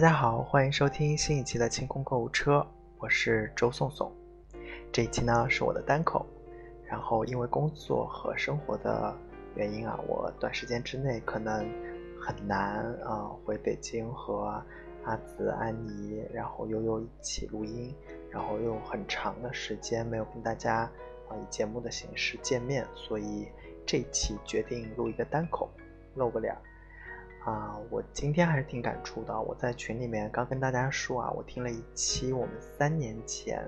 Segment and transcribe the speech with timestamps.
[0.00, 2.66] 大家好，欢迎收听新一期的清空购物车，
[2.96, 4.10] 我是周颂颂。
[4.90, 6.24] 这一期呢是我的单口，
[6.86, 9.14] 然后因为工作和生活的
[9.56, 11.70] 原因啊，我短时间之内可能
[12.18, 14.64] 很难啊回北京和
[15.04, 17.94] 阿紫、安妮，然后悠悠一起录音，
[18.30, 20.90] 然后又很长的时间没有跟大家
[21.28, 23.48] 啊以节目的形式见面，所以
[23.84, 25.68] 这一期决定录一个单口，
[26.14, 26.56] 露个脸。
[27.44, 29.40] 啊，我今天还是挺感触的。
[29.40, 33.66] 我在群里面刚跟大家说啊，我听了一期我们三年前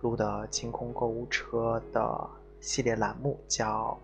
[0.00, 3.98] 录的清空购物车的系列栏目，叫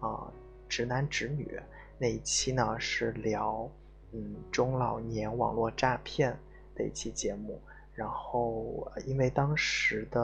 [0.00, 0.32] 啊
[0.66, 1.60] 直男直女
[1.98, 3.68] 那一期呢是聊
[4.12, 6.34] 嗯中老年网络诈骗
[6.74, 7.60] 的一期节目。
[7.92, 10.20] 然后因为当时的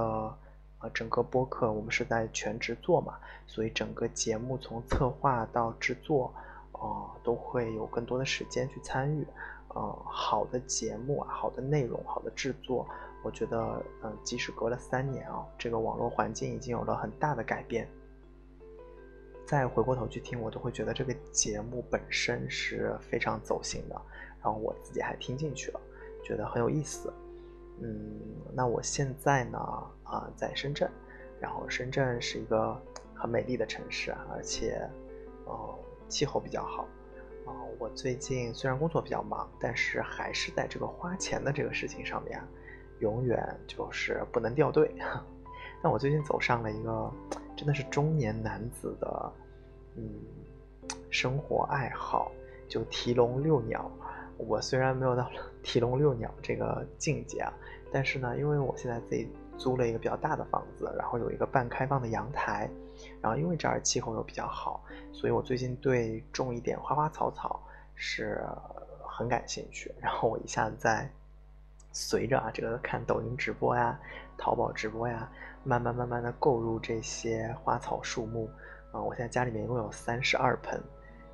[0.79, 6.35] 呃整个播客我们是在全职做嘛，所以整个节目从策划到制作。
[6.81, 9.27] 哦，都会有更多的时间去参与，
[9.69, 12.89] 呃，好的节目啊，好的内容，好的制作，
[13.23, 17.87] 我觉得，嗯，即使隔了三年啊，这个网络环境已经有了很大的改变。
[19.47, 24.01] 再回过头去听，我都会觉得这个节目本身是非常走心的，
[24.43, 25.81] 然后我自己还听进去了，
[26.25, 27.13] 觉得很有意思。
[27.83, 28.19] 嗯，
[28.55, 29.59] 那我现在呢，
[30.05, 30.91] 啊，在深圳，
[31.39, 32.81] 然后深圳是一个
[33.15, 34.81] 很美丽的城市啊，而且，
[35.45, 35.79] 哦。
[36.11, 36.83] 气候比较好，
[37.47, 42.39] 啊，我最近虽然工作比较忙，但是还是在这个花钱的这个事情上面，
[42.99, 44.95] 永远就是不能掉队。
[45.83, 47.11] 那我最近走上了一个
[47.57, 49.33] 真的是中年男子的，
[49.97, 50.21] 嗯，
[51.09, 52.31] 生活爱好，
[52.69, 53.91] 就提笼遛鸟。
[54.37, 55.31] 我虽然没有到
[55.63, 57.53] 提笼遛鸟这个境界啊，
[57.93, 62.69] 但是呢，因为我现在自己租了一个比较大的房子，然后有一个半开放的阳台。
[63.23, 67.61] 然后因为这儿气候又比较好，所以我最近对种一点花花草草
[67.95, 68.45] 是
[69.03, 69.93] 很感兴趣。
[70.01, 71.11] 然后我一下子在
[71.93, 73.99] 随着啊这个看抖音直播呀、
[74.39, 75.31] 淘宝直播呀，
[75.65, 78.49] 慢慢慢慢的购入这些花草树木。
[78.93, 80.81] 啊，我现在家里面一共有三十二盆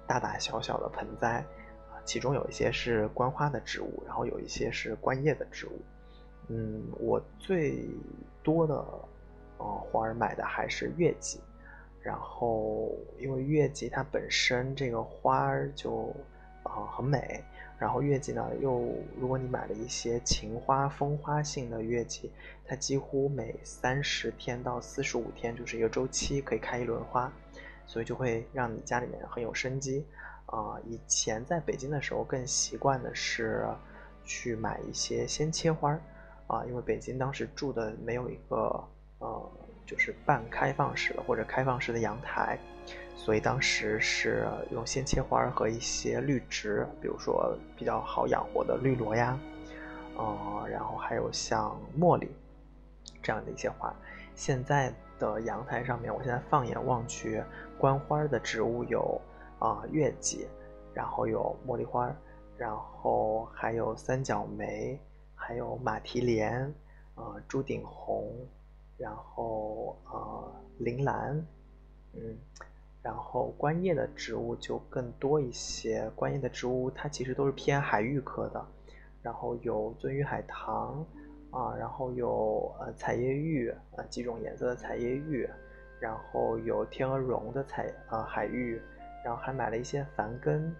[0.06, 1.44] 大大小小的盆栽，
[1.90, 5.80] 啊，其中有一些是观花的植物，然后有一些是观叶的植物。
[6.48, 7.88] 嗯，我最
[8.42, 8.74] 多的
[9.56, 11.40] 呃花儿买的还是月季。
[12.06, 16.14] 然后，因为月季它本身这个花儿就
[16.62, 17.42] 啊很美，
[17.80, 22.30] 然后月季呢又，如果你买了一些情花、风花性的月季，
[22.64, 27.32] 它几乎每三十天到四十五天就是一个周期可以开一轮花，
[27.86, 30.06] 所以就会让你家里面很有生机。
[30.46, 33.66] 啊，以前在北京的时候更习惯的是
[34.24, 36.00] 去买一些鲜切花儿，
[36.46, 39.50] 啊，因为北京当时住的没有一个呃。
[39.86, 42.58] 就是半开放式的或者开放式的阳台，
[43.14, 49.38] 所以当时是用鲜切花和一些绿植，比如说比较好养活的绿萝呀，
[50.16, 52.28] 呃，然后还有像茉莉
[53.22, 53.94] 这样的一些花。
[54.34, 57.42] 现在的阳台上面，我现在放眼望去，
[57.78, 59.20] 观花的植物有
[59.58, 60.46] 啊月季，
[60.92, 62.14] 然后有茉莉花，
[62.58, 65.00] 然后还有三角梅，
[65.34, 66.74] 还有马蹄莲，
[67.14, 68.34] 呃，朱顶红。
[68.98, 71.36] 然后呃，铃兰，
[72.14, 72.38] 嗯，
[73.02, 76.10] 然后观叶的植物就更多一些。
[76.16, 78.66] 观叶的植物它其实都是偏海芋科的，
[79.22, 81.04] 然后有鳟鱼海棠
[81.50, 85.48] 啊，然后有呃彩叶玉，呃几种颜色的彩叶玉，
[86.00, 88.80] 然后有天鹅绒的彩呃海芋，
[89.24, 90.74] 然后还买了一些矾根，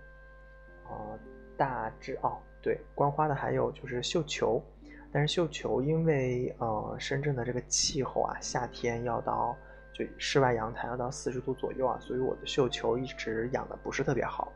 [0.89, 1.19] 呃
[1.57, 4.63] 大致哦对，观花的还有就是绣球。
[5.17, 9.57] 但是绣球，因为呃深圳的这个气候啊，夏天要到
[9.95, 14.53] 就室外阳台要到四十度左右啊，所以我的绣球一直养的不是特别好，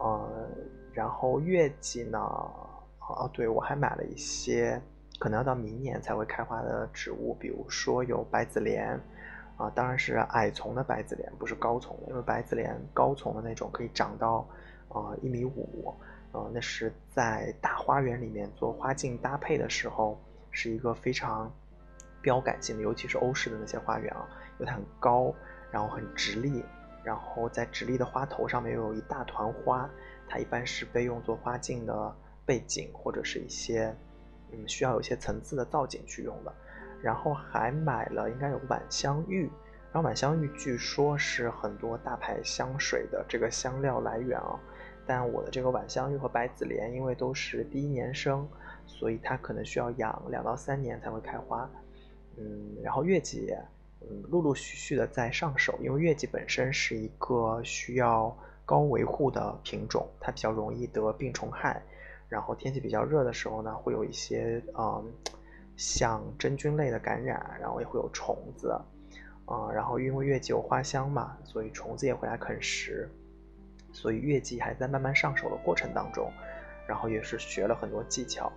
[0.00, 0.48] 呃，
[0.92, 4.82] 然后月季呢，哦对我还买了一些
[5.20, 8.98] 可能要到明年才会开花的植物，比如说有白子莲，
[9.56, 14.44] 啊当然是矮丛的白子莲，不是高丛的，因为白子莲高丛的那种可以长到
[14.88, 15.94] 呃一米五。
[16.32, 20.18] 呃，那是在大花园里面做花镜搭配的时候，
[20.50, 21.52] 是一个非常
[22.20, 24.26] 标杆性的，尤其是欧式的那些花园啊，
[24.58, 25.34] 因为它很高，
[25.70, 26.64] 然后很直立，
[27.04, 29.88] 然后在直立的花头上面又有一大团花，
[30.26, 33.94] 它一般是被用作花镜的背景或者是一些
[34.52, 36.54] 嗯需要有一些层次的造景去用的。
[37.02, 39.50] 然后还买了应该有晚香玉，
[39.92, 44.58] 然后晚香玉据说是很多大牌香水的这个香料来源啊。
[45.06, 48.48] 但我的这个晚香玉和白子莲，因为都是第一年生，
[48.86, 51.68] 所以它可能需要养两到三年才会开花。
[52.36, 53.54] 嗯，然后月季，
[54.00, 61.82] 嗯，陆陆续续的在上手，因为月季本身是一个需要高维护的品种，它比较容易得病虫害。
[62.28, 65.12] 然后天气比较热的时候呢，会有一些嗯，
[65.76, 68.74] 像真菌类的感染，然后也会有虫子，
[69.46, 73.10] 嗯，然后因为月季有花香嘛，所以虫子也会来啃食，
[73.92, 76.30] 所以月季还在慢慢上手的过程当中，
[76.86, 78.50] 然后也是学了很多技巧，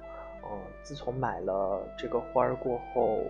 [0.44, 3.22] 嗯，自从买了这个花儿过后，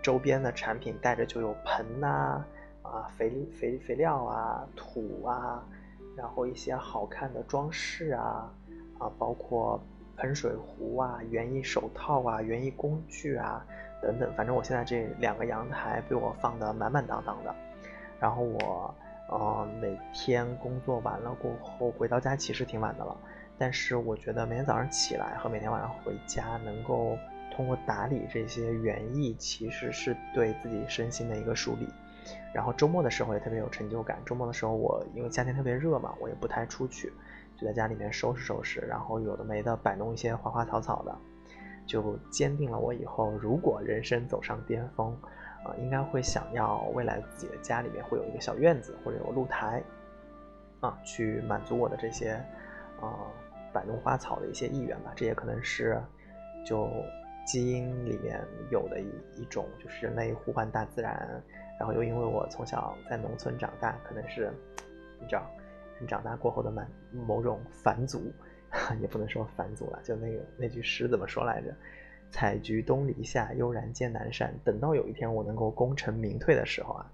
[0.00, 2.44] 周边的产品带着就有盆呐，
[2.82, 5.62] 啊，肥肥肥料啊，土啊，
[6.16, 8.52] 然后一些好看的装饰啊。
[8.98, 9.80] 啊，包括
[10.16, 13.66] 喷水壶啊、园艺手套啊、园艺工具啊
[14.00, 17.52] 等等，反正我现在这两个阳台被我放的满满当当的。
[18.20, 18.94] 然后我，
[19.32, 23.16] 呃，每天工作完了过后回到家其实挺晚的了，
[23.56, 27.16] 但是我觉得每天早上起来和每天晚上回家，能够
[27.50, 31.88] 通过打理这些园艺，其实是对自己身心的一个梳理。
[32.52, 34.20] 然后周末的时候也特别有成就感。
[34.26, 37.10] 周末的时候我因为夏天特别热嘛，我也不太出去。
[37.56, 41.16] 就在家里面收拾收拾，然后有的没的摆弄一些花花草草的，
[41.86, 45.16] 就坚定了我以后如果人生走上巅峰，
[45.64, 49.82] 啊，应该会想要未来自己的家里面会有一个小院子或者有露台，
[50.80, 52.32] 啊，去满足我的这些，
[53.00, 53.30] 啊，
[53.72, 55.12] 摆弄花草的一些意愿吧。
[55.14, 56.02] 这也可能是
[56.66, 56.88] 就
[57.46, 59.06] 基因里面有的一
[59.40, 61.42] 一种，就是人类呼唤大自然，
[61.78, 64.52] 然后又因为我从小在农村长大，可能是
[65.20, 65.42] 你知道。
[66.08, 68.32] 长大过后的满某种返祖，
[69.00, 71.72] 也不能说返祖了，就那个那句诗怎么说来着？
[72.32, 74.52] 采菊东篱下，悠然见南山。
[74.64, 77.06] 等到有一天我能够功成名退的时候啊，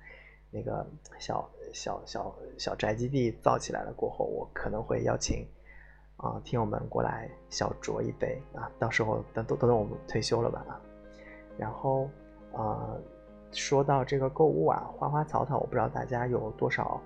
[0.51, 0.87] 那个
[1.19, 5.47] 小小小小宅基地造起来了过后，我可能会邀请
[6.17, 8.71] 啊听友们过来小酌一杯啊。
[8.79, 10.81] 到时候等等等等我们退休了吧啊。
[11.59, 12.09] 然后
[12.55, 12.97] 啊，
[13.53, 16.99] 说到这个购物啊，花花草草，我不知道大家有多少。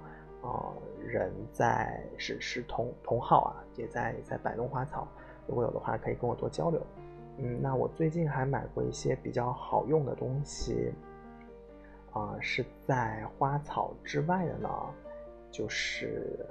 [0.42, 0.72] 呃，
[1.06, 5.06] 人在是是同同好啊，也在在摆弄花草。
[5.46, 6.84] 如果有的话，可以跟我多交流。
[7.38, 10.92] 嗯，那我最近还买过一些比较好用的东西。
[12.12, 14.68] 啊，是在花草之外的呢，
[15.50, 16.46] 就是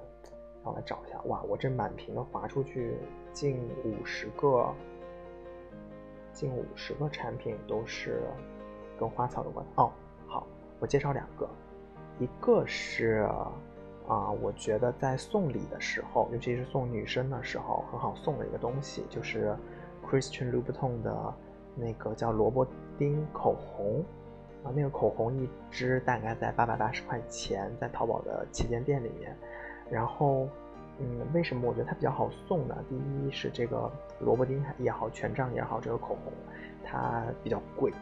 [0.64, 1.22] 让我来找一下。
[1.26, 2.96] 哇，我这满屏的划出去，
[3.32, 4.74] 近五十个，
[6.34, 8.24] 近五十个产品都是
[9.00, 9.66] 跟花草有关。
[9.76, 9.92] 哦，
[10.28, 10.48] 好，
[10.80, 11.48] 我介绍两个，
[12.20, 13.30] 一个是。
[14.08, 19.56] 啊，我觉得在送礼的时候，尤其是送女生的时候，很好送的一个东西就是
[20.12, 21.34] Christian Louboutin 的
[21.74, 22.68] 那个叫萝卜
[22.98, 24.04] 丁口红
[24.62, 29.34] 啊，那个口红一支大概在八百八十块钱，在淘宝的旗舰店里面。
[29.90, 30.50] 然后，
[31.00, 32.76] 嗯，为什么我觉得它比较好送呢？
[32.90, 36.34] 第一是这个萝卜丁也好，权杖也好，这个口红
[36.84, 37.94] 它比较贵，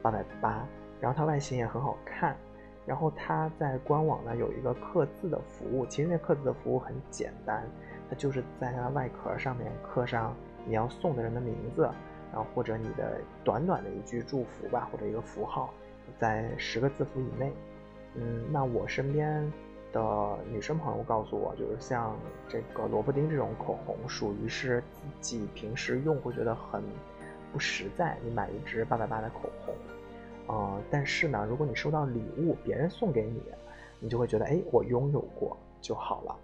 [0.00, 0.66] 八百八，
[0.98, 2.34] 然后它外形也很好看。
[2.86, 7.62] 然后它在官网呢有一个刻字的服务，其实那刻字的服务很简单，
[8.08, 10.34] 它就是在它的外壳上面刻上
[10.70, 11.82] 你要送的人的名字，
[12.32, 15.74] 然后或者你的短短的一句祝福吧，或者一个符号，
[16.16, 17.52] 在十个字符以内。
[18.14, 19.52] 嗯，那我身边
[19.92, 22.16] 的女生朋友告诉我，就是像
[22.48, 26.80] 这个萝卜丁这种口红，属于是自己平时用会觉得很
[27.52, 29.74] 不实在，你买一支八百八的口红。
[30.46, 33.42] 呃，但是呢，如果你收到礼物，别人送给你，
[33.98, 36.36] 你就会觉得，哎，我拥有过就好了。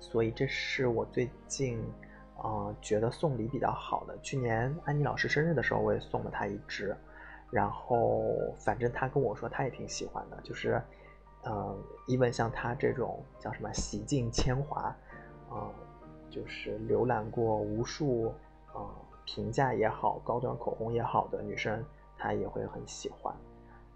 [0.00, 1.80] 所以这是我最近，
[2.36, 4.18] 呃，觉得送礼比较好的。
[4.20, 6.96] 去年安妮老师生日的时候，我也送了她一支，
[7.50, 10.38] 然后反正她跟我说，她也挺喜欢的。
[10.42, 10.82] 就是，
[11.42, 11.76] 呃，
[12.06, 14.94] 一问像她这种叫什么洗尽铅华，
[15.48, 15.70] 啊，
[16.28, 18.34] 就是浏览过无数，
[18.74, 21.84] 呃，评价也好，高端口红也好的女生。
[22.16, 23.34] 她也会很喜欢。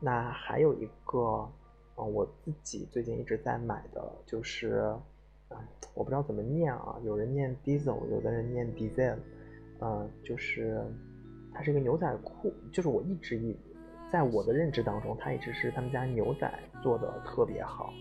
[0.00, 1.49] 那还有一个，
[1.97, 4.95] 嗯，我自己最近一直在买的，就是，
[5.94, 9.16] 我不知道怎么念啊，有人念 Diesel，有的人念 Diesel，
[9.80, 10.80] 嗯，就是
[11.52, 13.56] 它是一个牛仔裤，就是我一直以
[14.10, 16.52] 在我的认知当中，它一直是他们家牛仔
[16.82, 17.92] 做的特别好，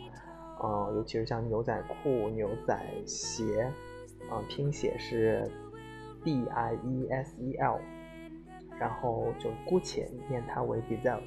[0.63, 3.71] 嗯，尤其是像牛仔裤、牛仔鞋，
[4.31, 5.49] 嗯，拼写是
[6.23, 7.79] D I E S E L。
[8.79, 11.19] 然后就姑且念它为 Diesel，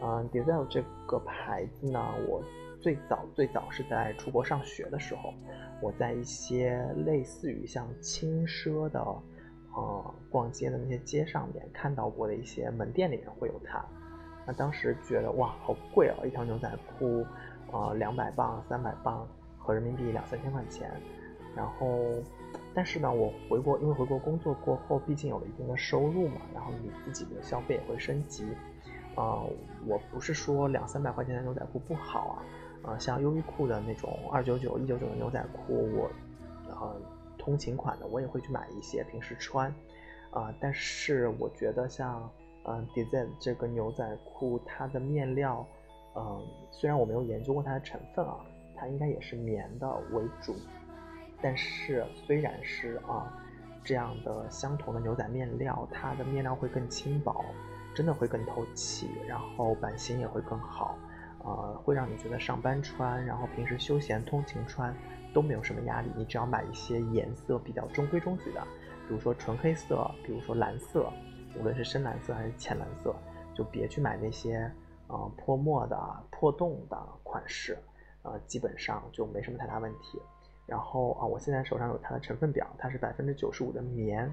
[0.00, 2.40] 嗯，Diesel 这个牌子呢，我
[2.84, 5.32] 最早最早是在出国上学的时候，
[5.80, 9.00] 我在一些类似于像轻奢的，
[9.74, 13.82] 呃，逛街的那些街上面看到过的一些门店里面会有它，
[14.46, 17.24] 那当时觉得哇，好贵哦，一条牛仔裤，
[17.72, 19.26] 呃，两百磅、三百磅，
[19.56, 20.92] 合人民币两三千块钱，
[21.56, 21.88] 然后。
[22.76, 28.44] 但是呢，我回国，因为回国工作过后，毕竟有了一定的收入嘛，然后你自己的消费也会升级，
[29.14, 29.40] 啊，
[29.86, 32.42] 我不是说两三百块钱的牛仔裤不好啊，
[32.86, 36.10] 啊，像优衣库的那种二九九、一九九的牛仔裤，我，
[36.68, 37.00] 呃，
[37.38, 39.74] 通勤款的，我也会去买一些平时穿，
[40.30, 42.30] 啊，但是我觉得像
[42.64, 45.66] 嗯 d e s i g n 这个牛仔裤，它的面料，
[46.14, 48.36] 嗯，虽然我没有研究过它的成分啊，
[48.76, 50.54] 它应该也是棉的为主，
[51.40, 53.32] 但是虽然是啊
[53.82, 57.44] 这样的相同的牛仔面料，它的面料会更轻薄，
[57.94, 60.98] 真的会更透气，然后版型也会更好。
[61.44, 64.96] 呃，会让你觉得上班穿，然后平时休闲通勤穿
[65.34, 66.10] 都没有什么压力。
[66.16, 68.62] 你只要买一些颜色比较中规中矩的，
[69.06, 71.12] 比如说纯黑色，比如说蓝色，
[71.58, 73.14] 无论是深蓝色还是浅蓝色，
[73.54, 74.72] 就别去买那些
[75.08, 75.96] 呃泼墨的、
[76.30, 77.76] 破洞的款式，
[78.22, 80.18] 呃，基本上就没什么太大问题。
[80.66, 84.32] 然后啊，我现在手上有它的成分表，它是百分之九十五的棉，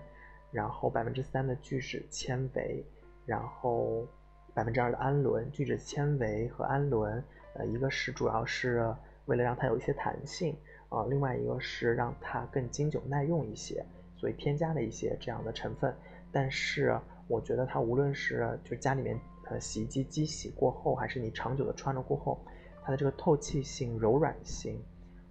[0.50, 2.86] 然后百分之三的聚酯纤维，
[3.26, 4.08] 然后。
[4.54, 8.94] 百分之二的氨纶聚酯纤维和氨纶，呃，一个是主要是
[9.26, 10.56] 为了让它有一些弹性，
[10.90, 13.86] 啊，另外一个是让它更经久耐用一些，
[14.18, 15.96] 所以添加了一些这样的成分。
[16.32, 22.40] 但是我觉得它无论是就家里面呃洗衣机机洗过后，还是你长久的穿了过后，
[22.84, 24.82] 它的这个透气性、柔软性，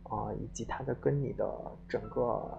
[0.05, 1.47] 啊，以及它的跟你的
[1.89, 2.59] 整个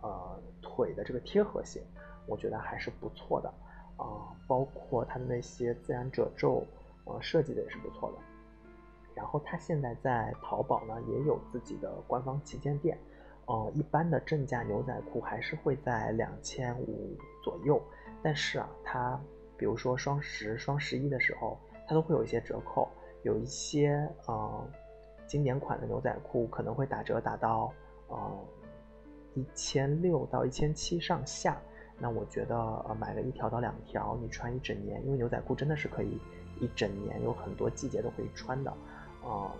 [0.00, 1.82] 呃腿的这个贴合性，
[2.26, 3.52] 我觉得还是不错的。
[4.00, 6.66] 啊，包括它的那些自然褶皱，
[7.04, 8.18] 呃，设计的也是不错的。
[9.14, 12.98] 然后它现在在淘宝呢也有自己的官方旗舰店，
[13.44, 17.14] 呃，一般的正价牛仔裤还是会在两千五
[17.44, 17.80] 左右，
[18.22, 19.20] 但是啊，它
[19.58, 22.88] 比如说双十、双十一的时候，它都会有一些折扣，
[23.22, 24.66] 有一些呃
[25.26, 27.70] 经典款的牛仔裤可能会打折打到
[28.08, 28.38] 呃
[29.34, 31.60] 一千六到一千七上下。
[32.02, 36.18] 那我觉得，呃，买了一条到两条，你穿一整年，因为牛仔裤真的是可以
[36.58, 38.70] 一整年，有很多季节都可以穿的，
[39.22, 39.52] 啊，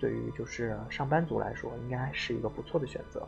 [0.00, 3.24] 对于就是上班族来说，应该是一个不错的选择。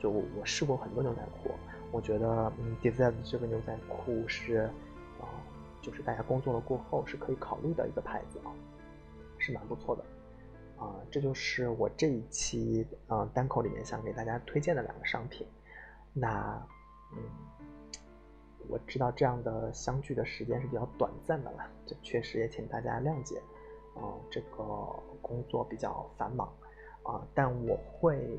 [0.00, 1.50] 就我试过很多牛仔裤，
[1.92, 4.70] 我觉得，嗯 d e s i g n 这个牛仔裤是，
[5.20, 5.28] 啊，
[5.82, 8.50] 就是大家工作了过后是可以考虑的一个牌子啊，
[9.38, 10.02] 是蛮不错的，
[10.82, 15.46] 啊，这就是我这一期，嗯，单口里面想给大家推荐的两个商品，
[16.14, 16.60] 那，
[17.12, 17.51] 嗯。
[18.68, 23.40] 我知道这样的相聚的时间是比较短暂的了，这确实也请大家谅解。
[23.96, 24.64] 嗯，这个
[25.20, 26.48] 工作比较繁忙，
[27.02, 28.38] 啊，但我会，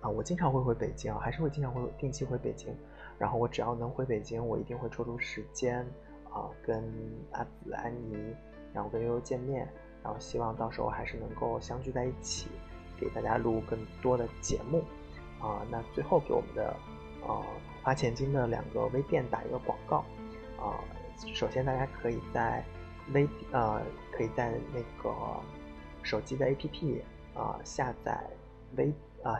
[0.00, 2.72] 啊，我经常会回北京，还是会经常会定期回北京。
[3.18, 5.80] 然后我只要能回北京，我一定会抽出时间，
[6.30, 6.84] 啊，跟
[7.32, 8.34] 阿紫、安妮，
[8.72, 9.68] 然后跟悠悠见面，
[10.04, 12.48] 然后希望到时候还是能够相聚在一起，
[12.96, 14.84] 给大家录更多的节目。
[15.40, 16.68] 啊，那最后给我们的，
[17.26, 17.42] 啊。
[17.82, 20.04] 花钱金的两个微店打一个广告，
[20.56, 20.78] 啊，
[21.34, 22.64] 首先大家可以在
[23.12, 25.12] 微呃可以在那个
[26.02, 27.00] 手机的 APP
[27.34, 28.24] 啊下载
[28.76, 29.38] 微啊，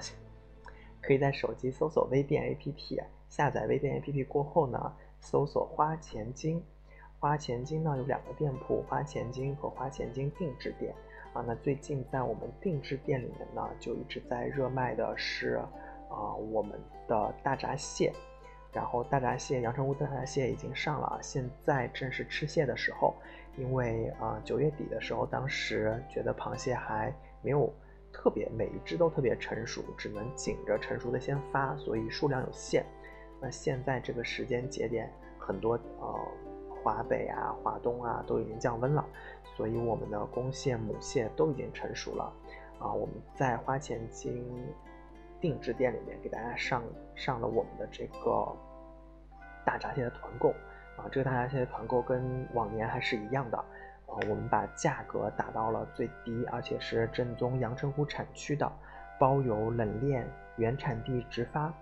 [1.01, 6.61] 可以在手机搜索微店 APP，下载微店 APP 过后呢，搜索花钱金，
[7.21, 10.93] 花钱金呢有两个店铺，花钱金和花钱金定制店。
[11.33, 15.55] 啊，那最近在我们定制店里面呢，就一直在热卖的是
[16.11, 18.13] 啊我们的大闸蟹。
[18.73, 23.15] 然后大闸蟹，阳澄湖大闸蟹已经上了，现在正是吃蟹的时候。
[23.59, 27.71] 因为啊，九月底的时候，当时觉得螃蟹还没有
[28.11, 32.83] 特别每一只都特别成熟，只能紧着成熟的先发，所以数量有限。
[33.43, 36.19] 那现在这个时间节点，很多呃
[36.83, 39.05] 华北啊、华东啊都已经降温了，
[39.55, 42.33] 所以我们的公蟹、母蟹都已经成熟了。
[42.79, 44.51] 啊，我们在花钱金。
[45.43, 46.83] 定制店里面给大家上
[47.15, 48.57] 上了我们的这个
[49.67, 50.49] 大闸蟹的团购
[50.97, 58.71] 啊，这个大闸蟹的团购跟往年还是一样的啊，我们把价格打到了最低，而且是正宗阳澄湖产区的，
[59.19, 61.73] 包邮冷链，原产地直发。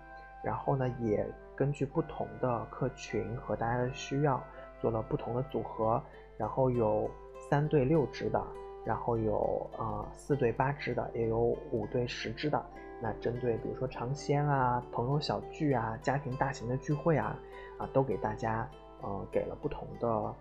[0.43, 1.23] 然后呢，也
[1.55, 4.43] 根据不同的客群和大家的需要
[4.79, 6.03] 做了不同的组合，
[6.35, 7.07] 然后有
[7.47, 8.43] 三对六只的，
[8.83, 11.37] 然后有啊四对八只的，也有
[11.71, 12.63] 五对十只的。
[13.03, 17.35] 那针对比如说尝鲜啊、朋友小聚啊、家庭大型的聚会啊，
[17.79, 18.69] 啊，都给大家
[19.01, 20.33] 呃给了不同的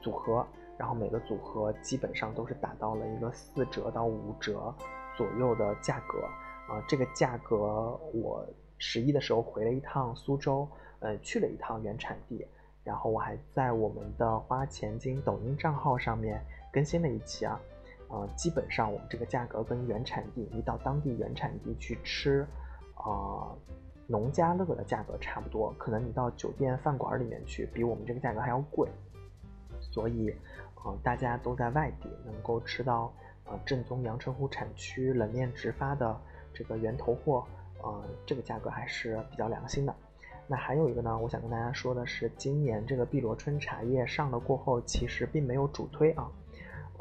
[0.00, 0.46] 组合，
[0.78, 4.72] 然后每个组合基本上都是打到了一个四折到五折
[5.16, 6.24] 左右的价格
[6.68, 6.80] 啊。
[6.86, 8.46] 这个价格我
[8.78, 10.68] 十一的时候回了一趟苏州，
[11.00, 12.46] 呃，去了一趟原产地，
[12.84, 17.60] 然后我还在我们的花钱金抖音账号上面更新了一期啊。
[18.08, 22.46] 呃，基本上我们这个价格跟原产地，你到当地原产地去吃，
[22.94, 23.56] 啊，
[24.06, 28.86] 农家乐的价格差不多，可能你到酒店饭馆里面去，比我们这个价格还要贵。
[29.80, 30.34] 所以，
[30.84, 33.10] 呃，大家都在外地能够吃到，
[33.44, 36.14] 呃，正宗阳澄湖产区冷链直发的
[36.52, 37.46] 这个源头货，
[37.82, 39.94] 呃，这个价格还是比较良心的。
[40.46, 46.30] 那还有一个呢，我想跟大家说的是，今年这个碧螺春茶叶上了过后，其实并没有主推啊，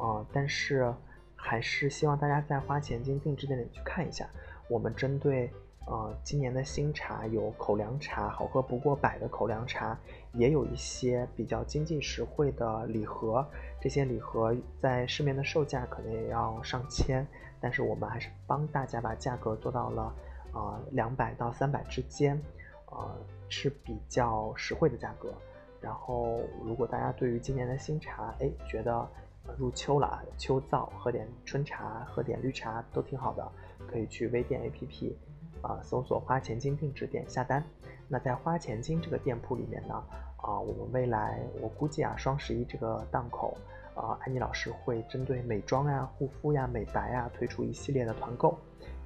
[0.02, 0.94] 呃，但是
[1.36, 4.28] 还是希望大家在花钱精定制店里去看一下，
[4.68, 5.50] 我们针对。
[5.88, 9.98] 呃，今年的新茶有口粮茶，好喝不过百的口粮茶，
[10.32, 13.46] 也有一些比较经济实惠的礼盒。
[13.82, 17.28] 这些礼盒在市面的售价可能也要上千，
[17.60, 20.14] 但是我们还是帮大家把价格做到了
[20.54, 22.40] 呃两百到三百之间，
[22.86, 23.18] 呃
[23.50, 25.34] 是比较实惠的价格。
[25.82, 29.10] 然后，如果大家对于今年的新茶，哎，觉得
[29.58, 33.52] 入秋了，秋燥，喝点春茶，喝点绿茶都挺好的，
[33.88, 35.14] 可以去微店 APP。
[35.62, 37.64] 啊，搜索花钱精定制店下单。
[38.08, 39.94] 那在花钱精这个店铺里面呢，
[40.38, 43.56] 啊，我们未来我估计啊，双十一这个档口，
[43.94, 48.58] 啊，安妮老师会针对美妆呀、护肤呀、美白呀推出一系列的团购，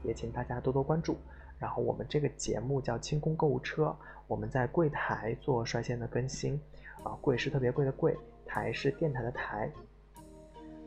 [0.02, 1.18] 也请大家多多关注。
[1.60, 3.94] 然后我们这个节目叫清空购物车，
[4.26, 6.58] 我们在柜台做率先的更新，
[7.04, 9.70] 啊，柜是特别贵的柜，台是电台的台。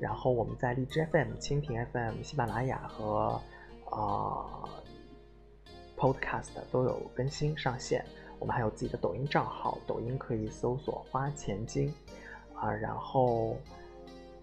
[0.01, 3.41] 然后我们在荔枝 FM、蜻蜓 FM、喜马拉雅和
[3.91, 4.65] 啊。
[6.01, 8.05] Podcast 都有更新上线，
[8.39, 11.93] 我们还有自己的抖音账号，抖音可以搜索“花钱精”，
[12.55, 13.57] 啊，然后，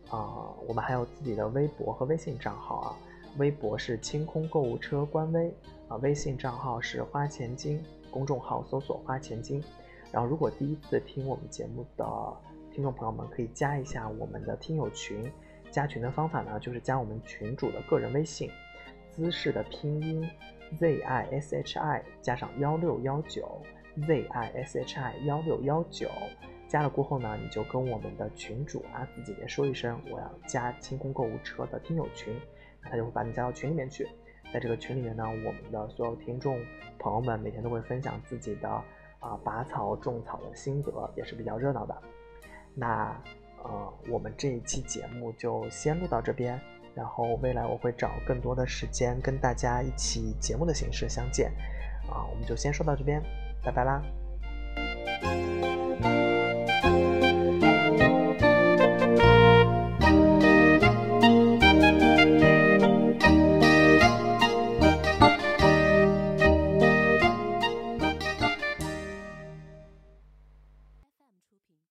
[0.09, 2.97] 啊，我们还有自己的微博和微信账号啊，
[3.37, 5.49] 微博是清空购物车官微，
[5.87, 7.81] 啊，微信账号是花钱精，
[8.11, 9.63] 公众号搜索花钱精，
[10.11, 12.05] 然后如果第一次听我们节目的
[12.69, 15.31] 听众朋友们可以加一下我们的听友群，
[15.75, 18.49] 加群的方法呢就是加我们群主的个人微信，
[19.11, 20.25] 姿势的拼音。
[20.79, 23.61] z i s h i 加上幺六幺九
[24.07, 26.09] ，z i s h i 幺六幺九，
[26.67, 32.33] 加了过后呢，你就跟我们的群主阿紫姐姐说一声，我要加清空购物车的听友群，
[32.81, 34.07] 那他就会把你加到群里面去。
[34.51, 36.57] 在这个群里面呢，我们的所有听众
[36.97, 38.67] 朋友们每天都会分享自己的
[39.19, 41.95] 啊拔草种草的心得，也是比较热闹的。
[42.73, 43.15] 那
[43.65, 46.59] 呃，我们这一期节目就先录到这边。
[46.95, 51.51] 然后未来我会找更多的时间跟大家一起节目的形式相见，
[52.09, 53.21] 啊，我们就先说到这边，
[53.61, 54.01] 拜拜啦。